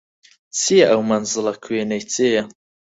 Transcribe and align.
چییە 0.57 0.85
ئەو 0.89 1.01
مەنزڵە 1.09 1.53
کوێنەی 1.63 2.03
جێیە 2.11 2.43